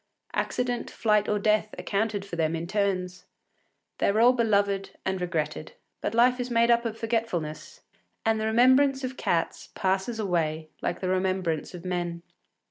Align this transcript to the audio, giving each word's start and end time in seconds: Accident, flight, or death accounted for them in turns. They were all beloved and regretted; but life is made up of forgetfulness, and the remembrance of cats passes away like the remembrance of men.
Accident, 0.33 0.89
flight, 0.89 1.29
or 1.29 1.37
death 1.37 1.75
accounted 1.77 2.25
for 2.25 2.35
them 2.35 2.55
in 2.55 2.65
turns. 2.65 3.25
They 3.99 4.11
were 4.11 4.19
all 4.19 4.33
beloved 4.33 4.89
and 5.05 5.21
regretted; 5.21 5.73
but 6.01 6.15
life 6.15 6.39
is 6.39 6.49
made 6.49 6.71
up 6.71 6.85
of 6.85 6.97
forgetfulness, 6.97 7.81
and 8.25 8.41
the 8.41 8.47
remembrance 8.47 9.03
of 9.03 9.15
cats 9.15 9.69
passes 9.75 10.17
away 10.19 10.69
like 10.81 11.01
the 11.01 11.09
remembrance 11.09 11.75
of 11.75 11.85
men. 11.85 12.23